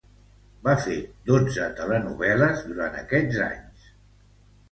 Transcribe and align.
Va 0.67 0.73
fer 0.85 0.95
dotze 1.31 1.67
telenovel·les 1.81 2.63
durant 2.69 2.97
estos 3.03 3.37
anys. 3.49 3.87